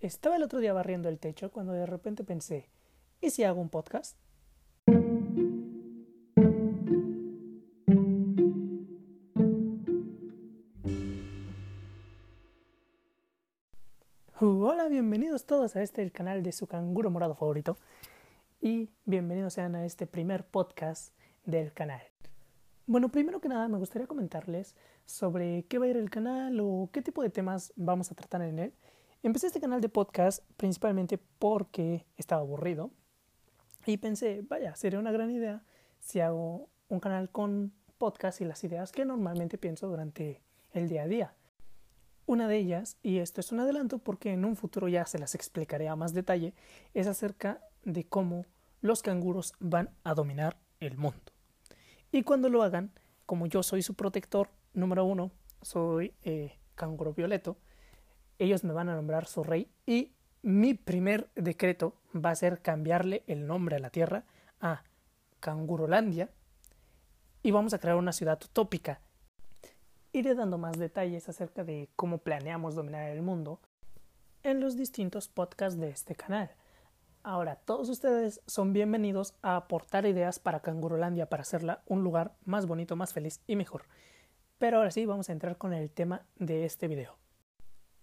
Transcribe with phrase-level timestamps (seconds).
[0.00, 2.70] Estaba el otro día barriendo el techo cuando de repente pensé,
[3.20, 4.16] ¿y si hago un podcast?
[14.40, 17.76] Hola, bienvenidos todos a este el canal de su canguro morado favorito
[18.62, 21.14] y bienvenidos sean a este primer podcast
[21.44, 22.00] del canal.
[22.86, 24.74] Bueno, primero que nada me gustaría comentarles
[25.04, 28.40] sobre qué va a ir el canal o qué tipo de temas vamos a tratar
[28.40, 28.72] en él
[29.22, 32.90] Empecé este canal de podcast principalmente porque estaba aburrido
[33.84, 35.62] y pensé, vaya, sería una gran idea
[35.98, 40.40] si hago un canal con podcast y las ideas que normalmente pienso durante
[40.72, 41.34] el día a día.
[42.24, 45.34] Una de ellas, y esto es un adelanto porque en un futuro ya se las
[45.34, 46.54] explicaré a más detalle,
[46.94, 48.46] es acerca de cómo
[48.80, 51.20] los canguros van a dominar el mundo.
[52.10, 52.90] Y cuando lo hagan,
[53.26, 55.30] como yo soy su protector número uno,
[55.60, 57.58] soy eh, canguro violeto,
[58.40, 60.12] ellos me van a nombrar su rey y
[60.42, 64.24] mi primer decreto va a ser cambiarle el nombre a la tierra
[64.60, 64.82] a
[65.40, 66.30] Cangurolandia
[67.42, 69.00] y vamos a crear una ciudad utópica.
[70.12, 73.60] Iré dando más detalles acerca de cómo planeamos dominar el mundo
[74.42, 76.50] en los distintos podcasts de este canal.
[77.22, 82.66] Ahora, todos ustedes son bienvenidos a aportar ideas para Cangurolandia para hacerla un lugar más
[82.66, 83.84] bonito, más feliz y mejor.
[84.56, 87.20] Pero ahora sí, vamos a entrar con el tema de este video.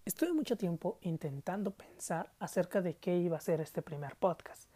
[0.08, 4.66] Estuve mucho tiempo intentando pensar acerca de qué iba a ser este primer podcast.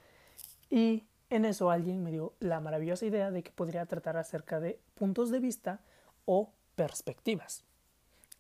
[0.69, 4.79] Y en eso alguien me dio la maravillosa idea de que podría tratar acerca de
[4.95, 5.81] puntos de vista
[6.27, 7.65] o perspectivas.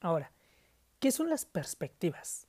[0.00, 0.32] Ahora,
[0.98, 2.46] ¿qué son las perspectivas?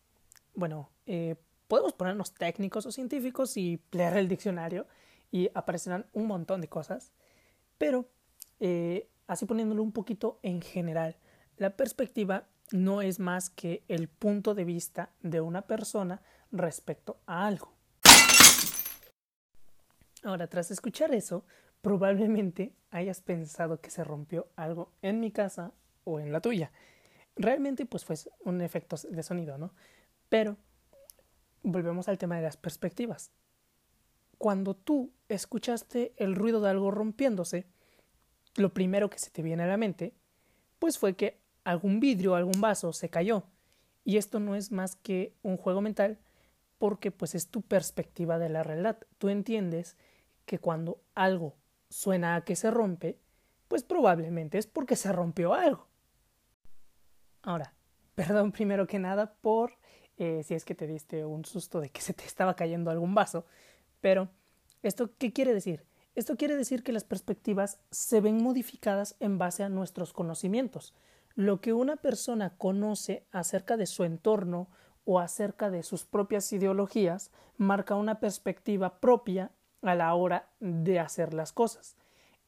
[0.55, 1.37] Bueno, eh,
[1.69, 4.87] podemos ponernos técnicos o científicos y leer el diccionario
[5.31, 7.13] y aparecerán un montón de cosas,
[7.77, 8.09] pero
[8.59, 11.15] eh, así poniéndolo un poquito en general,
[11.55, 17.45] la perspectiva no es más que el punto de vista de una persona respecto a
[17.45, 17.73] algo.
[20.23, 21.45] Ahora, tras escuchar eso,
[21.81, 25.73] probablemente hayas pensado que se rompió algo en mi casa
[26.05, 26.71] o en la tuya.
[27.35, 29.73] Realmente, pues fue un efecto de sonido, ¿no?
[30.29, 30.57] Pero
[31.61, 33.31] volvemos al tema de las perspectivas.
[34.37, 37.65] Cuando tú escuchaste el ruido de algo rompiéndose,
[38.55, 40.13] lo primero que se te viene a la mente,
[40.79, 43.43] pues fue que algún vidrio, algún vaso se cayó.
[44.03, 46.19] Y esto no es más que un juego mental
[46.77, 48.99] porque pues es tu perspectiva de la realidad.
[49.17, 49.95] Tú entiendes
[50.45, 51.55] que cuando algo
[51.89, 53.17] suena a que se rompe,
[53.67, 55.87] pues probablemente es porque se rompió algo.
[57.41, 57.73] Ahora,
[58.15, 59.77] perdón primero que nada por
[60.17, 63.15] eh, si es que te diste un susto de que se te estaba cayendo algún
[63.15, 63.45] vaso,
[64.01, 64.29] pero
[64.81, 65.85] ¿esto qué quiere decir?
[66.15, 70.93] Esto quiere decir que las perspectivas se ven modificadas en base a nuestros conocimientos.
[71.35, 74.67] Lo que una persona conoce acerca de su entorno
[75.05, 79.51] o acerca de sus propias ideologías marca una perspectiva propia
[79.81, 81.95] a la hora de hacer las cosas.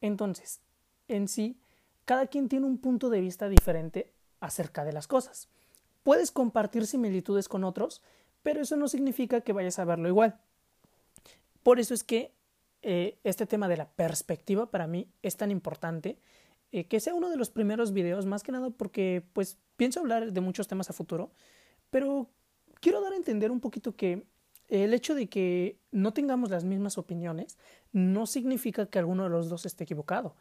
[0.00, 0.60] Entonces,
[1.08, 1.58] en sí,
[2.04, 5.48] cada quien tiene un punto de vista diferente acerca de las cosas.
[6.02, 8.02] Puedes compartir similitudes con otros,
[8.42, 10.38] pero eso no significa que vayas a verlo igual.
[11.62, 12.32] Por eso es que
[12.82, 16.20] eh, este tema de la perspectiva para mí es tan importante
[16.72, 20.32] eh, que sea uno de los primeros videos, más que nada porque pues pienso hablar
[20.32, 21.30] de muchos temas a futuro,
[21.90, 22.30] pero
[22.80, 24.26] quiero dar a entender un poquito que
[24.68, 27.56] el hecho de que no tengamos las mismas opiniones
[27.92, 30.34] no significa que alguno de los dos esté equivocado.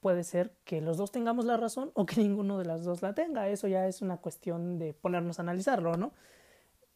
[0.00, 3.14] Puede ser que los dos tengamos la razón o que ninguno de las dos la
[3.14, 3.48] tenga.
[3.48, 6.12] Eso ya es una cuestión de ponernos a analizarlo, ¿no?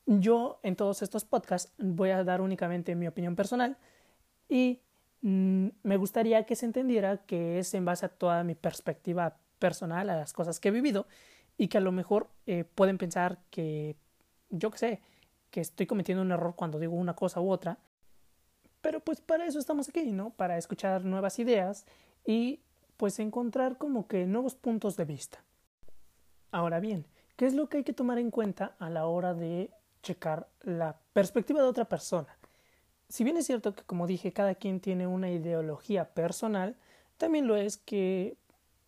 [0.07, 3.79] Yo en todos estos podcasts voy a dar únicamente mi opinión personal
[4.49, 4.83] y
[5.25, 10.11] Mm, me gustaría que se entendiera que es en base a toda mi perspectiva personal,
[10.11, 11.07] a las cosas que he vivido,
[11.57, 13.97] y que a lo mejor eh, pueden pensar que,
[14.51, 15.03] yo qué sé,
[15.51, 17.79] que estoy cometiendo un error cuando digo una cosa u otra,
[18.83, 20.29] pero pues para eso estamos aquí, ¿no?
[20.29, 21.87] Para escuchar nuevas ideas
[22.27, 22.61] y
[22.99, 25.43] pues encontrar como que nuevos puntos de vista.
[26.51, 29.71] Ahora bien, ¿qué es lo que hay que tomar en cuenta a la hora de
[30.03, 32.37] checar la perspectiva de otra persona?
[33.15, 36.75] Si bien es cierto que, como dije, cada quien tiene una ideología personal,
[37.17, 38.37] también lo es que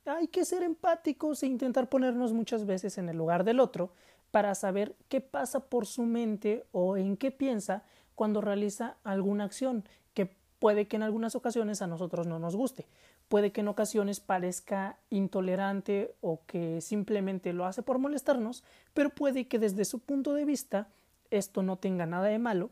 [0.05, 3.93] hay que ser empáticos e intentar ponernos muchas veces en el lugar del otro
[4.33, 7.85] para saber qué pasa por su mente o en qué piensa
[8.17, 12.89] cuando realiza alguna acción que puede que en algunas ocasiones a nosotros no nos guste,
[13.29, 19.47] puede que en ocasiones parezca intolerante o que simplemente lo hace por molestarnos, pero puede
[19.47, 20.89] que desde su punto de vista
[21.31, 22.71] esto no tenga nada de malo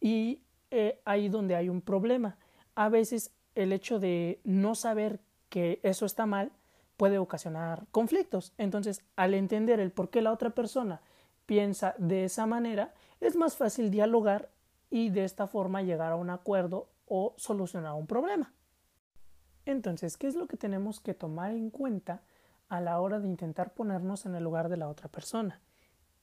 [0.00, 2.38] y eh, ahí donde hay un problema.
[2.74, 5.20] A veces el hecho de no saber
[5.50, 6.50] que eso está mal
[6.96, 8.54] puede ocasionar conflictos.
[8.56, 11.02] Entonces, al entender el por qué la otra persona
[11.44, 14.48] piensa de esa manera, es más fácil dialogar
[14.88, 18.54] y de esta forma llegar a un acuerdo o solucionar un problema.
[19.66, 22.22] Entonces, ¿qué es lo que tenemos que tomar en cuenta
[22.70, 25.60] a la hora de intentar ponernos en el lugar de la otra persona?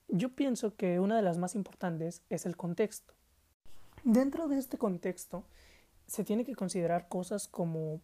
[0.08, 3.14] Yo pienso que una de las más importantes es el contexto.
[4.04, 5.44] Dentro de este contexto
[6.08, 8.02] se tiene que considerar cosas como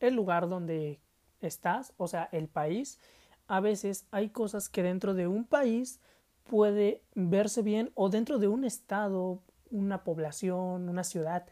[0.00, 1.00] el lugar donde
[1.40, 2.98] estás, o sea, el país.
[3.46, 6.00] A veces hay cosas que dentro de un país
[6.44, 11.46] puede verse bien o dentro de un estado, una población, una ciudad,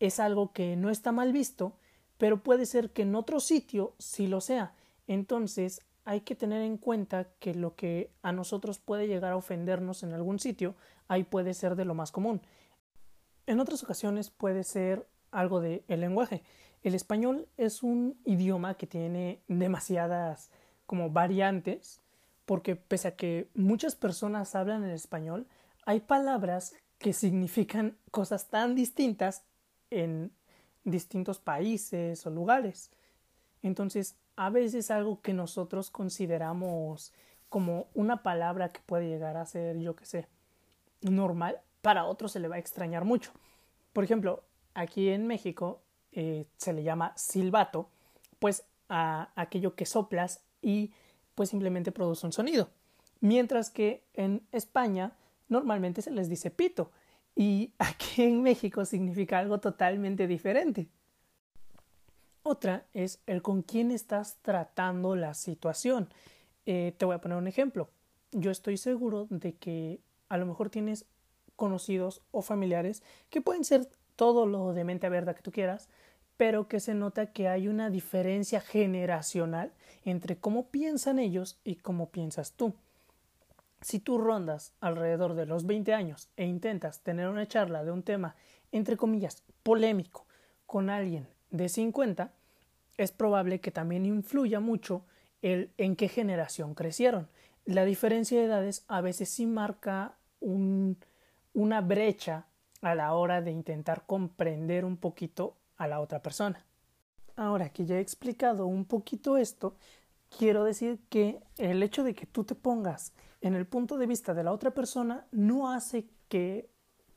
[0.00, 1.76] es algo que no está mal visto,
[2.18, 4.74] pero puede ser que en otro sitio sí lo sea.
[5.06, 10.02] Entonces hay que tener en cuenta que lo que a nosotros puede llegar a ofendernos
[10.02, 10.74] en algún sitio,
[11.08, 12.40] ahí puede ser de lo más común.
[13.46, 16.42] En otras ocasiones puede ser algo de el lenguaje.
[16.82, 20.50] El español es un idioma que tiene demasiadas
[20.86, 22.00] como variantes,
[22.44, 25.46] porque pese a que muchas personas hablan el español,
[25.84, 29.44] hay palabras que significan cosas tan distintas
[29.90, 30.32] en
[30.84, 32.90] distintos países o lugares.
[33.62, 37.12] Entonces, a veces algo que nosotros consideramos
[37.48, 40.28] como una palabra que puede llegar a ser, yo qué sé,
[41.00, 43.32] normal, para otros se le va a extrañar mucho.
[43.92, 44.44] Por ejemplo,
[44.74, 45.80] aquí en México
[46.12, 47.88] eh, se le llama silbato,
[48.38, 50.92] pues a aquello que soplas y
[51.34, 52.68] pues simplemente produce un sonido.
[53.20, 55.12] Mientras que en España
[55.48, 56.90] normalmente se les dice pito
[57.34, 60.88] y aquí en México significa algo totalmente diferente.
[62.42, 66.08] Otra es el con quién estás tratando la situación.
[66.64, 67.90] Eh, te voy a poner un ejemplo.
[68.32, 71.06] Yo estoy seguro de que a lo mejor tienes
[71.56, 75.88] conocidos o familiares que pueden ser todo lo de mente abierta que tú quieras,
[76.36, 79.72] pero que se nota que hay una diferencia generacional
[80.04, 82.74] entre cómo piensan ellos y cómo piensas tú.
[83.80, 88.02] Si tú rondas alrededor de los 20 años e intentas tener una charla de un
[88.02, 88.36] tema,
[88.72, 90.26] entre comillas, polémico
[90.66, 92.32] con alguien de 50,
[92.96, 95.04] es probable que también influya mucho
[95.42, 97.28] el en qué generación crecieron.
[97.64, 100.96] La diferencia de edades a veces sí marca un,
[101.56, 102.46] una brecha
[102.82, 106.64] a la hora de intentar comprender un poquito a la otra persona.
[107.34, 109.74] Ahora que ya he explicado un poquito esto,
[110.38, 114.34] quiero decir que el hecho de que tú te pongas en el punto de vista
[114.34, 116.68] de la otra persona no hace que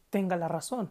[0.10, 0.90] tenga la razón,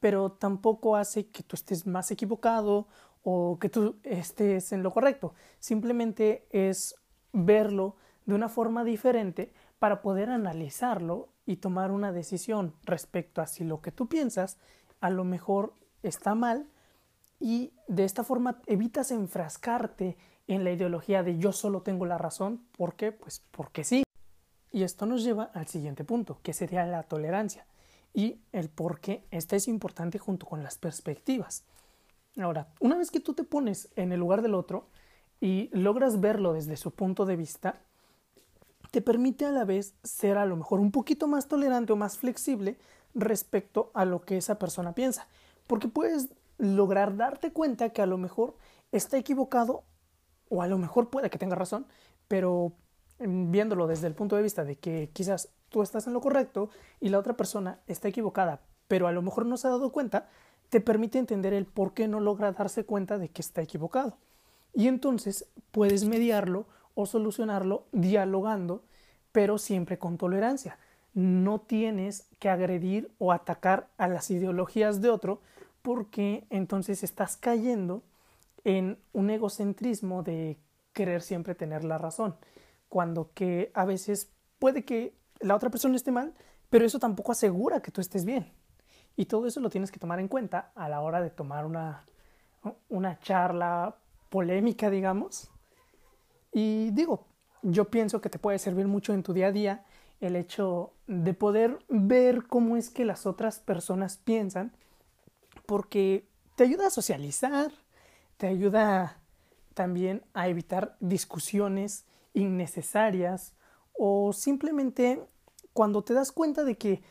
[0.00, 2.88] pero tampoco hace que tú estés más equivocado
[3.22, 5.34] o que tú estés en lo correcto.
[5.58, 6.94] Simplemente es
[7.34, 13.64] verlo de una forma diferente para poder analizarlo y tomar una decisión respecto a si
[13.64, 14.58] lo que tú piensas
[15.00, 16.66] a lo mejor está mal
[17.38, 20.16] y de esta forma evitas enfrascarte
[20.48, 22.62] en la ideología de yo solo tengo la razón.
[22.76, 23.12] ¿Por qué?
[23.12, 24.02] Pues porque sí.
[24.72, 27.66] Y esto nos lleva al siguiente punto, que sería la tolerancia
[28.12, 31.64] y el por qué esta es importante junto con las perspectivas.
[32.38, 34.88] Ahora, una vez que tú te pones en el lugar del otro
[35.40, 37.82] y logras verlo desde su punto de vista,
[38.96, 42.16] te permite a la vez ser a lo mejor un poquito más tolerante o más
[42.16, 42.78] flexible
[43.14, 45.28] respecto a lo que esa persona piensa,
[45.66, 48.56] porque puedes lograr darte cuenta que a lo mejor
[48.92, 49.84] está equivocado
[50.48, 51.84] o a lo mejor puede que tenga razón,
[52.26, 52.72] pero
[53.18, 56.70] mm, viéndolo desde el punto de vista de que quizás tú estás en lo correcto
[56.98, 60.30] y la otra persona está equivocada, pero a lo mejor no se ha dado cuenta,
[60.70, 64.16] te permite entender el por qué no logra darse cuenta de que está equivocado.
[64.72, 66.64] Y entonces puedes mediarlo
[66.96, 68.82] o solucionarlo dialogando,
[69.30, 70.78] pero siempre con tolerancia.
[71.14, 75.40] No tienes que agredir o atacar a las ideologías de otro
[75.82, 78.02] porque entonces estás cayendo
[78.64, 80.58] en un egocentrismo de
[80.92, 82.34] querer siempre tener la razón,
[82.88, 86.32] cuando que a veces puede que la otra persona esté mal,
[86.70, 88.50] pero eso tampoco asegura que tú estés bien.
[89.16, 92.04] Y todo eso lo tienes que tomar en cuenta a la hora de tomar una,
[92.88, 93.96] una charla
[94.30, 95.50] polémica, digamos.
[96.56, 97.26] Y digo,
[97.60, 99.84] yo pienso que te puede servir mucho en tu día a día
[100.22, 104.72] el hecho de poder ver cómo es que las otras personas piensan,
[105.66, 107.72] porque te ayuda a socializar,
[108.38, 109.18] te ayuda
[109.74, 113.52] también a evitar discusiones innecesarias
[113.92, 115.22] o simplemente
[115.74, 117.02] cuando te das cuenta de que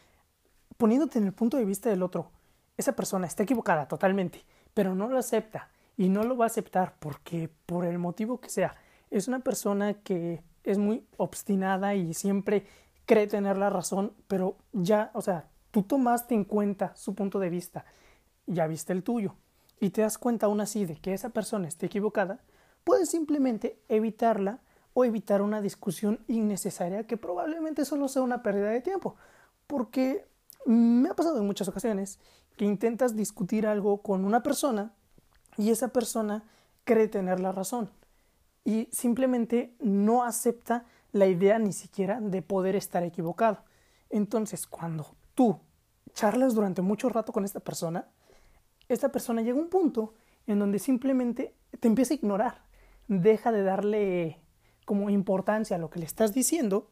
[0.78, 2.32] poniéndote en el punto de vista del otro,
[2.78, 6.96] esa persona está equivocada totalmente, pero no lo acepta y no lo va a aceptar
[6.98, 8.76] porque por el motivo que sea,
[9.18, 12.66] es una persona que es muy obstinada y siempre
[13.06, 17.50] cree tener la razón, pero ya, o sea, tú tomaste en cuenta su punto de
[17.50, 17.86] vista,
[18.46, 19.36] ya viste el tuyo
[19.80, 22.42] y te das cuenta aún así de que esa persona esté equivocada,
[22.84, 24.60] puedes simplemente evitarla
[24.94, 29.16] o evitar una discusión innecesaria que probablemente solo sea una pérdida de tiempo.
[29.66, 30.28] Porque
[30.66, 32.20] me ha pasado en muchas ocasiones
[32.58, 34.94] que intentas discutir algo con una persona
[35.58, 36.44] y esa persona
[36.84, 37.90] cree tener la razón
[38.66, 43.64] y simplemente no acepta la idea ni siquiera de poder estar equivocado.
[44.10, 45.60] Entonces, cuando tú
[46.14, 48.10] charlas durante mucho rato con esta persona,
[48.90, 50.16] esta persona llega a un punto
[50.48, 52.62] en donde simplemente te empieza a ignorar,
[53.08, 54.40] deja de darle
[54.86, 56.90] como importancia a lo que le estás diciendo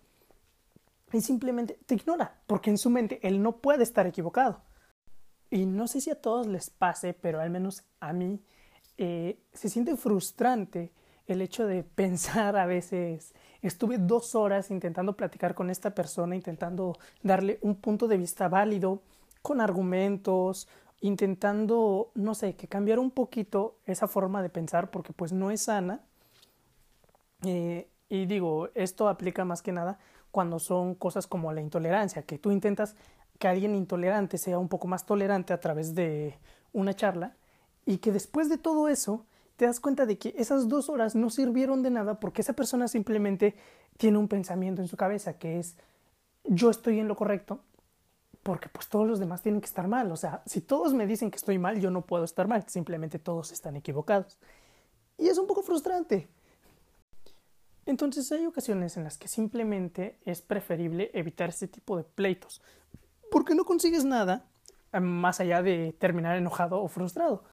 [1.12, 4.62] y simplemente te ignora, porque en su mente él no puede estar equivocado.
[5.50, 8.42] Y no sé si a todos les pase, pero al menos a mí
[8.98, 10.92] eh, se siente frustrante
[11.28, 16.98] el hecho de pensar a veces, estuve dos horas intentando platicar con esta persona, intentando
[17.22, 19.02] darle un punto de vista válido,
[19.42, 20.68] con argumentos,
[21.02, 25.64] intentando, no sé, que cambiar un poquito esa forma de pensar porque pues no es
[25.64, 26.02] sana.
[27.46, 30.00] Eh, y digo, esto aplica más que nada
[30.32, 32.96] cuando son cosas como la intolerancia, que tú intentas
[33.38, 36.38] que alguien intolerante sea un poco más tolerante a través de
[36.72, 37.36] una charla
[37.86, 41.30] y que después de todo eso te das cuenta de que esas dos horas no
[41.30, 43.56] sirvieron de nada porque esa persona simplemente
[43.98, 45.78] tiene un pensamiento en su cabeza que es
[46.44, 47.62] yo estoy en lo correcto
[48.44, 50.12] porque pues todos los demás tienen que estar mal.
[50.12, 53.18] O sea, si todos me dicen que estoy mal, yo no puedo estar mal, simplemente
[53.18, 54.38] todos están equivocados.
[55.18, 56.28] Y es un poco frustrante.
[57.86, 62.62] Entonces hay ocasiones en las que simplemente es preferible evitar ese tipo de pleitos,
[63.32, 64.46] porque no consigues nada
[65.02, 67.44] más allá de terminar enojado o frustrado.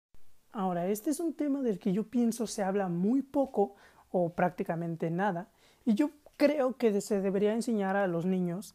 [0.53, 3.77] Ahora, este es un tema del que yo pienso se habla muy poco
[4.11, 5.49] o prácticamente nada,
[5.85, 8.75] y yo creo que se debería enseñar a los niños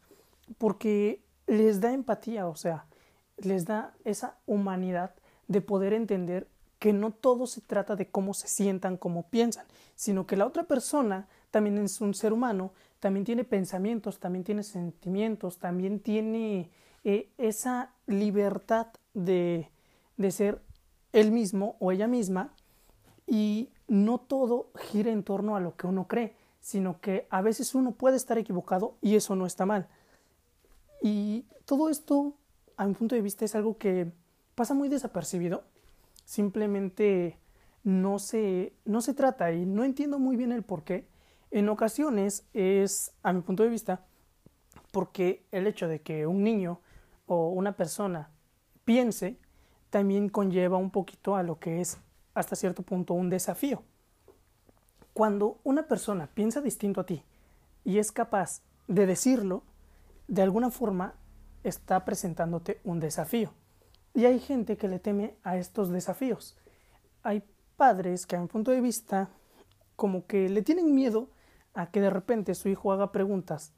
[0.58, 2.86] porque les da empatía, o sea,
[3.36, 5.14] les da esa humanidad
[5.48, 10.26] de poder entender que no todo se trata de cómo se sientan, cómo piensan, sino
[10.26, 15.58] que la otra persona también es un ser humano, también tiene pensamientos, también tiene sentimientos,
[15.58, 16.70] también tiene
[17.04, 19.70] eh, esa libertad de,
[20.16, 20.62] de ser
[21.16, 22.52] él mismo o ella misma
[23.26, 27.74] y no todo gira en torno a lo que uno cree, sino que a veces
[27.74, 29.88] uno puede estar equivocado y eso no está mal.
[31.00, 32.34] Y todo esto,
[32.76, 34.12] a mi punto de vista, es algo que
[34.54, 35.64] pasa muy desapercibido.
[36.26, 37.38] Simplemente
[37.82, 41.08] no se, no se trata y no entiendo muy bien el por qué.
[41.50, 44.04] En ocasiones es, a mi punto de vista,
[44.92, 46.80] porque el hecho de que un niño
[47.24, 48.28] o una persona
[48.84, 49.38] piense
[49.90, 51.98] también conlleva un poquito a lo que es
[52.34, 53.82] hasta cierto punto un desafío.
[55.12, 57.22] Cuando una persona piensa distinto a ti
[57.84, 59.62] y es capaz de decirlo,
[60.28, 61.14] de alguna forma
[61.64, 63.52] está presentándote un desafío.
[64.14, 66.56] Y hay gente que le teme a estos desafíos.
[67.22, 67.42] Hay
[67.76, 69.30] padres que a mi punto de vista
[69.94, 71.28] como que le tienen miedo
[71.74, 73.72] a que de repente su hijo haga preguntas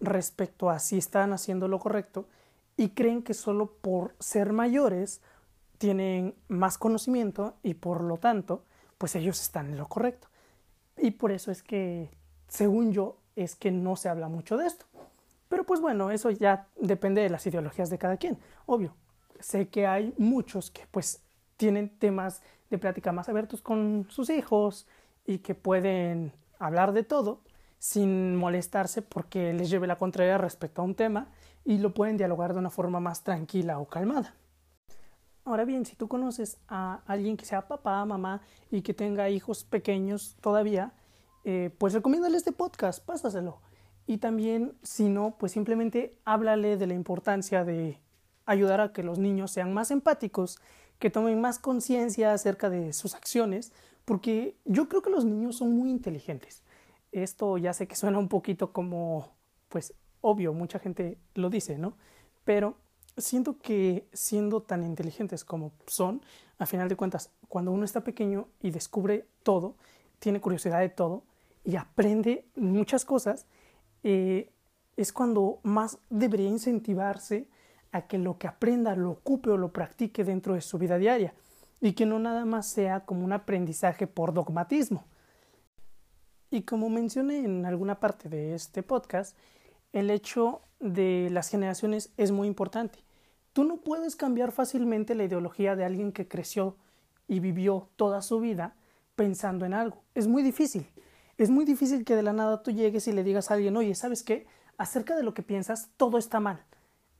[0.00, 2.28] respecto a si están haciendo lo correcto
[2.76, 5.20] y creen que solo por ser mayores
[5.84, 8.64] tienen más conocimiento y por lo tanto
[8.96, 10.28] pues ellos están en lo correcto.
[10.96, 12.08] Y por eso es que,
[12.48, 14.86] según yo, es que no se habla mucho de esto.
[15.50, 18.94] Pero pues bueno, eso ya depende de las ideologías de cada quien, obvio.
[19.40, 21.20] Sé que hay muchos que pues
[21.58, 24.86] tienen temas de plática más abiertos con sus hijos
[25.26, 27.40] y que pueden hablar de todo
[27.78, 31.28] sin molestarse porque les lleve la contraria respecto a un tema
[31.62, 34.34] y lo pueden dialogar de una forma más tranquila o calmada.
[35.44, 39.64] Ahora bien, si tú conoces a alguien que sea papá, mamá y que tenga hijos
[39.64, 40.94] pequeños todavía,
[41.44, 43.60] eh, pues recomiéndale este podcast, pásaselo.
[44.06, 48.00] Y también, si no, pues simplemente háblale de la importancia de
[48.46, 50.58] ayudar a que los niños sean más empáticos,
[50.98, 53.72] que tomen más conciencia acerca de sus acciones,
[54.06, 56.62] porque yo creo que los niños son muy inteligentes.
[57.12, 59.32] Esto ya sé que suena un poquito como,
[59.68, 61.98] pues, obvio, mucha gente lo dice, ¿no?
[62.44, 62.76] Pero
[63.16, 66.22] siento que siendo tan inteligentes como son,
[66.58, 69.76] a final de cuentas, cuando uno está pequeño y descubre todo,
[70.18, 71.22] tiene curiosidad de todo
[71.64, 73.46] y aprende muchas cosas,
[74.02, 74.50] eh,
[74.96, 77.48] es cuando más debería incentivarse
[77.92, 81.34] a que lo que aprenda lo ocupe o lo practique dentro de su vida diaria
[81.80, 85.04] y que no nada más sea como un aprendizaje por dogmatismo.
[86.50, 89.36] Y como mencioné en alguna parte de este podcast,
[89.92, 93.03] el hecho de las generaciones es muy importante.
[93.54, 96.76] Tú no puedes cambiar fácilmente la ideología de alguien que creció
[97.28, 98.74] y vivió toda su vida
[99.14, 100.02] pensando en algo.
[100.12, 100.90] Es muy difícil.
[101.38, 103.94] Es muy difícil que de la nada tú llegues y le digas a alguien, oye,
[103.94, 104.48] ¿sabes qué?
[104.76, 106.64] Acerca de lo que piensas, todo está mal.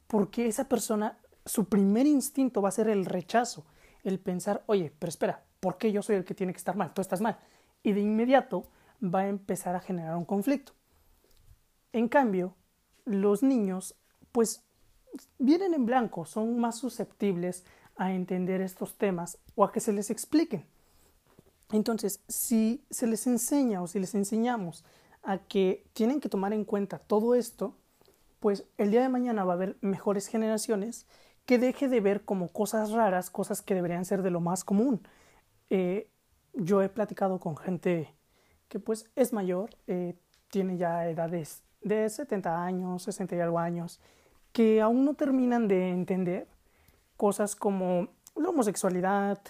[0.08, 3.64] Porque esa persona, su primer instinto va a ser el rechazo,
[4.02, 6.92] el pensar, oye, pero espera, ¿por qué yo soy el que tiene que estar mal?
[6.94, 7.38] Tú estás mal.
[7.84, 8.68] Y de inmediato
[9.00, 10.72] va a empezar a generar un conflicto.
[11.92, 12.56] En cambio,
[13.04, 13.94] los niños,
[14.32, 14.63] pues,
[15.38, 17.64] vienen en blanco, son más susceptibles
[17.96, 20.64] a entender estos temas o a que se les expliquen.
[21.72, 24.84] Entonces, si se les enseña o si les enseñamos
[25.22, 27.74] a que tienen que tomar en cuenta todo esto,
[28.40, 31.06] pues el día de mañana va a haber mejores generaciones
[31.46, 35.06] que deje de ver como cosas raras, cosas que deberían ser de lo más común.
[35.70, 36.08] Eh,
[36.52, 38.14] yo he platicado con gente
[38.68, 40.14] que pues es mayor, eh,
[40.48, 44.00] tiene ya edades de 70 años, 60 y algo años,
[44.54, 46.46] que aún no terminan de entender
[47.16, 48.06] cosas como
[48.36, 49.40] la homosexualidad,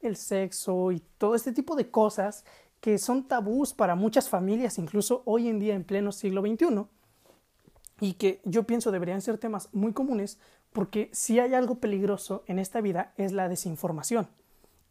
[0.00, 2.44] el sexo y todo este tipo de cosas
[2.82, 6.84] que son tabús para muchas familias, incluso hoy en día en pleno siglo XXI,
[8.00, 10.38] y que yo pienso deberían ser temas muy comunes
[10.74, 14.28] porque si hay algo peligroso en esta vida es la desinformación.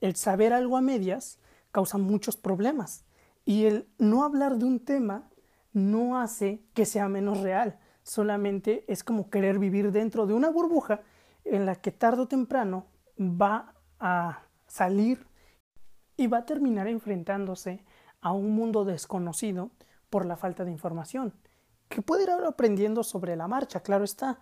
[0.02, 1.38] El saber algo a medias
[1.72, 3.06] causa muchos problemas
[3.46, 5.30] y el no hablar de un tema
[5.74, 7.78] no hace que sea menos real,
[8.10, 11.02] solamente es como querer vivir dentro de una burbuja
[11.46, 12.88] en la que tarde o temprano
[13.20, 15.28] va a salir
[16.18, 17.86] y va a terminar enfrentándose
[18.20, 19.70] a un mundo desconocido
[20.10, 21.36] por la falta de información,
[21.88, 24.40] que puede ir aprendiendo sobre la marcha, claro está,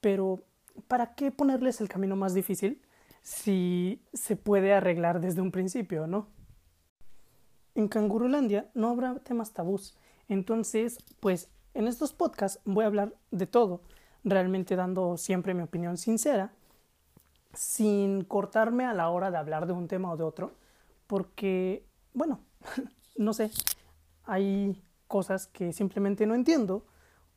[0.00, 0.42] pero
[0.88, 2.80] ¿para qué ponerles el camino más difícil
[3.20, 6.28] si se puede arreglar desde un principio, no?
[7.74, 9.94] En Cangurulandia no habrá temas tabús,
[10.26, 13.82] entonces, pues en estos podcasts voy a hablar de todo,
[14.24, 16.52] realmente dando siempre mi opinión sincera,
[17.54, 20.52] sin cortarme a la hora de hablar de un tema o de otro,
[21.06, 21.84] porque,
[22.14, 22.40] bueno,
[23.16, 23.50] no sé,
[24.24, 26.86] hay cosas que simplemente no entiendo,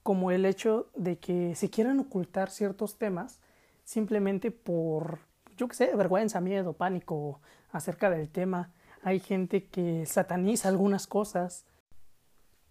[0.04, 3.40] como el hecho de que se quieran ocultar ciertos temas
[3.84, 5.20] simplemente por,
[5.58, 8.72] yo qué sé, vergüenza, miedo, pánico acerca del tema.
[9.02, 11.66] Hay gente que sataniza algunas cosas.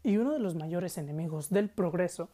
[0.02, 2.28] Y uno de los mayores enemigos del progreso,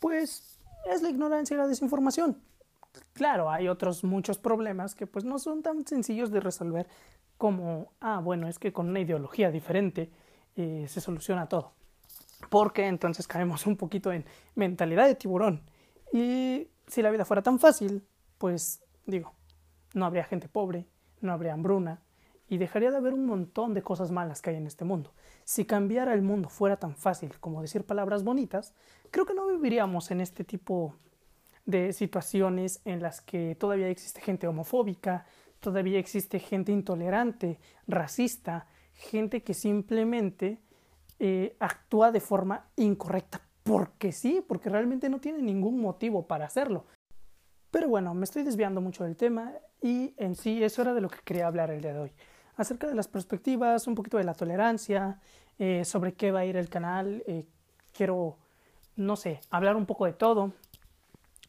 [0.00, 0.58] pues,
[0.90, 2.40] es la ignorancia y la desinformación.
[3.12, 6.86] Claro, hay otros muchos problemas que pues no son tan sencillos de resolver
[7.38, 10.10] como, ah, bueno, es que con una ideología diferente
[10.56, 11.72] eh, se soluciona todo.
[12.50, 14.24] Porque entonces caemos un poquito en
[14.54, 15.62] mentalidad de tiburón.
[16.12, 18.04] Y si la vida fuera tan fácil,
[18.38, 19.32] pues digo,
[19.94, 20.86] no habría gente pobre,
[21.20, 22.00] no habría hambruna
[22.48, 25.12] y dejaría de haber un montón de cosas malas que hay en este mundo.
[25.44, 28.74] Si cambiara el mundo fuera tan fácil como decir palabras bonitas,
[29.10, 30.94] creo que no viviríamos en este tipo
[31.66, 35.26] de situaciones en las que todavía existe gente homofóbica,
[35.60, 40.60] todavía existe gente intolerante, racista, gente que simplemente
[41.18, 46.84] eh, actúa de forma incorrecta porque sí, porque realmente no tiene ningún motivo para hacerlo.
[47.70, 51.08] Pero bueno, me estoy desviando mucho del tema y en sí eso era de lo
[51.08, 52.12] que quería hablar el día de hoy.
[52.56, 55.18] Acerca de las perspectivas, un poquito de la tolerancia,
[55.58, 57.22] eh, sobre qué va a ir el canal.
[57.26, 57.44] Eh,
[57.92, 58.38] quiero,
[58.96, 60.52] no sé, hablar un poco de todo.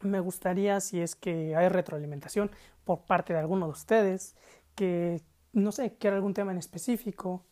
[0.01, 2.51] Me gustaría, si es que hay retroalimentación
[2.83, 4.35] por parte de alguno de ustedes,
[4.75, 5.21] que,
[5.53, 7.43] no sé, quiera algún tema en específico.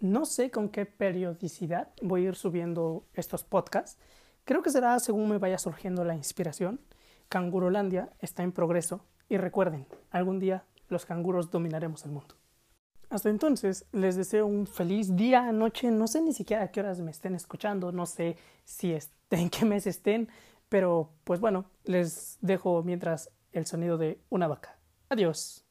[0.00, 3.98] No sé con qué periodicidad voy a ir subiendo estos podcasts.
[4.44, 6.80] Creo que será según me vaya surgiendo la inspiración.
[7.28, 12.36] Cangurolandia está en progreso y recuerden, algún día los canguros dominaremos el mundo.
[13.10, 17.00] Hasta entonces, les deseo un feliz día, noche, no sé ni siquiera a qué horas
[17.00, 18.96] me estén escuchando, no sé si
[19.30, 20.28] en qué mes estén,
[20.68, 24.78] pero pues bueno, les dejo mientras el sonido de una vaca.
[25.08, 25.64] Adiós.